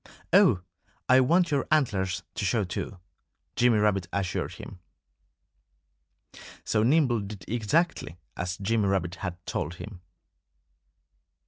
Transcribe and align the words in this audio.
"Oh! 0.33 0.61
I 1.07 1.19
want 1.19 1.51
your 1.51 1.67
antlers 1.69 2.23
to 2.33 2.43
show 2.43 2.63
too," 2.63 2.97
Jimmy 3.55 3.77
Rabbit 3.77 4.07
assured 4.11 4.53
him. 4.53 4.79
So 6.63 6.81
Nimble 6.81 7.19
did 7.19 7.45
exactly 7.47 8.17
as 8.35 8.57
Jimmy 8.57 8.87
Rabbit 8.87 9.13
had 9.21 9.37
told 9.45 9.75
him. 9.75 10.01